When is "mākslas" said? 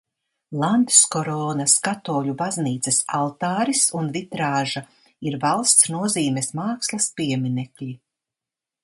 6.61-7.11